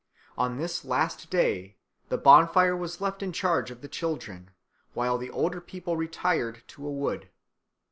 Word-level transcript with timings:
On 0.35 0.57
this 0.57 0.83
last 0.83 1.29
day 1.29 1.77
the 2.09 2.17
bonfire 2.17 2.75
was 2.75 3.01
left 3.01 3.21
in 3.21 3.31
charge 3.31 3.69
of 3.69 3.81
the 3.81 3.87
children, 3.87 4.49
while 4.95 5.19
the 5.19 5.29
older 5.29 5.61
people 5.61 5.95
retired 5.95 6.63
to 6.69 6.87
a 6.87 6.91
wood. 6.91 7.29